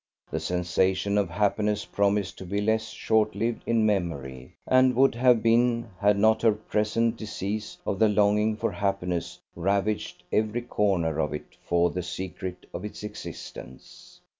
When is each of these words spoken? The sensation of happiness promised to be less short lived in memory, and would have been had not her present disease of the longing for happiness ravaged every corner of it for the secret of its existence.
The 0.31 0.39
sensation 0.39 1.15
of 1.19 1.29
happiness 1.29 1.85
promised 1.85 2.35
to 2.39 2.45
be 2.47 2.59
less 2.59 2.87
short 2.89 3.35
lived 3.35 3.61
in 3.67 3.85
memory, 3.85 4.55
and 4.65 4.95
would 4.95 5.13
have 5.13 5.43
been 5.43 5.91
had 5.99 6.17
not 6.17 6.41
her 6.41 6.53
present 6.53 7.17
disease 7.17 7.77
of 7.85 7.99
the 7.99 8.09
longing 8.09 8.55
for 8.57 8.71
happiness 8.71 9.37
ravaged 9.55 10.23
every 10.31 10.63
corner 10.63 11.19
of 11.19 11.35
it 11.35 11.55
for 11.67 11.91
the 11.91 12.01
secret 12.01 12.65
of 12.73 12.83
its 12.83 13.03
existence. 13.03 14.19